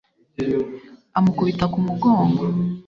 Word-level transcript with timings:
amukubita 1.17 1.65
ku 1.73 1.77
mugongo 1.87 2.41